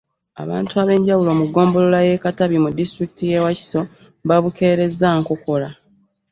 [0.43, 3.81] Abantu ab'enjawulo mu ggombolola y'e Katabi mu disitulikiti y'e Wakiso
[4.27, 5.69] babukeerezza nkokola.